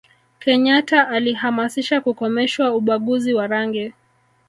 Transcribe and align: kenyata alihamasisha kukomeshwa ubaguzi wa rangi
kenyata 0.39 1.07
alihamasisha 1.09 2.01
kukomeshwa 2.01 2.75
ubaguzi 2.75 3.33
wa 3.33 3.47
rangi 3.47 3.93